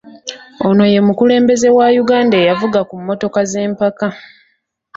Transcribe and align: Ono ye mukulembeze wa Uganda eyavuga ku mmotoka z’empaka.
Ono 0.67 0.83
ye 0.93 0.99
mukulembeze 1.07 1.67
wa 1.77 1.87
Uganda 2.03 2.35
eyavuga 2.41 2.79
ku 2.89 2.93
mmotoka 2.99 3.39
z’empaka. 3.51 4.07